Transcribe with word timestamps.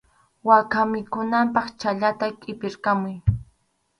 Waka 0.47 0.81
mikhunanpaq 0.91 1.67
chhallata 1.79 2.27
qʼipirqamuy. 2.41 3.15